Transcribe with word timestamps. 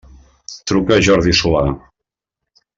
Truca 0.71 0.97
a 0.97 1.05
Jordi 1.09 1.37
Solà. 1.43 1.63